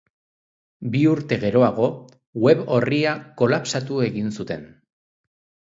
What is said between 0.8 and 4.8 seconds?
Bi urte geroago, web orria kolapsatu egin zuten.